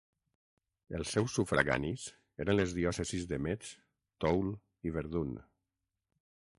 Els 0.99 1.11
seus 1.15 1.35
sufraganis 1.39 2.07
eren 2.47 2.59
les 2.59 2.75
diòcesis 2.79 3.29
de 3.35 3.41
Metz, 3.49 3.77
Toul 4.27 4.53
i 4.91 4.99
Verdun. 4.99 5.41